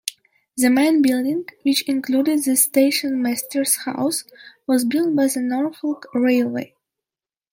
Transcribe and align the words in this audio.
The 0.57 0.71
main 0.71 1.03
building, 1.03 1.45
which 1.61 1.83
included 1.87 2.39
the 2.43 2.55
Stationmaster's 2.55 3.75
house 3.85 4.23
was 4.65 4.83
built 4.83 5.15
by 5.15 5.27
the 5.27 5.41
Norfolk 5.41 6.07
Railway. 6.15 6.73